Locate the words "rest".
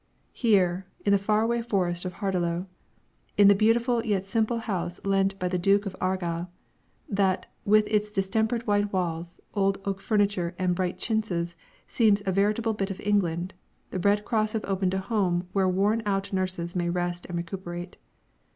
16.89-17.27